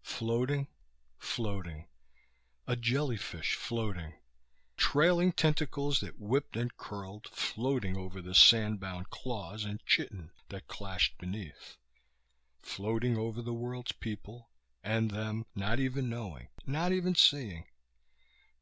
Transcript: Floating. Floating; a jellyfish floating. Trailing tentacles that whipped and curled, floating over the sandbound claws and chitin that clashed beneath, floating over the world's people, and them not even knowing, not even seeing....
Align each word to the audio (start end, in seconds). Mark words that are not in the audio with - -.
Floating. 0.00 0.66
Floating; 1.18 1.86
a 2.66 2.74
jellyfish 2.74 3.54
floating. 3.54 4.14
Trailing 4.78 5.30
tentacles 5.30 6.00
that 6.00 6.18
whipped 6.18 6.56
and 6.56 6.74
curled, 6.78 7.26
floating 7.34 7.94
over 7.94 8.22
the 8.22 8.32
sandbound 8.34 9.10
claws 9.10 9.62
and 9.66 9.84
chitin 9.84 10.30
that 10.48 10.68
clashed 10.68 11.18
beneath, 11.18 11.76
floating 12.62 13.18
over 13.18 13.42
the 13.42 13.52
world's 13.52 13.92
people, 13.92 14.48
and 14.82 15.10
them 15.10 15.44
not 15.54 15.78
even 15.78 16.08
knowing, 16.08 16.48
not 16.64 16.90
even 16.92 17.14
seeing.... 17.14 17.66